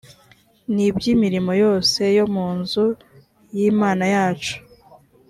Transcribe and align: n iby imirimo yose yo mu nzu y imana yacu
n 0.73 0.75
iby 0.87 1.03
imirimo 1.13 1.51
yose 1.63 2.01
yo 2.17 2.25
mu 2.33 2.47
nzu 2.59 2.85
y 3.57 3.59
imana 3.71 4.05
yacu 4.15 4.55